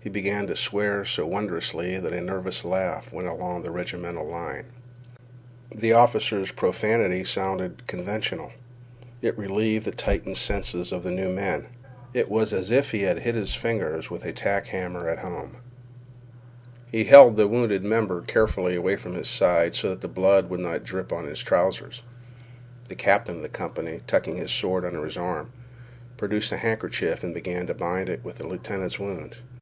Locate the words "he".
0.00-0.10, 12.90-13.00, 16.92-17.04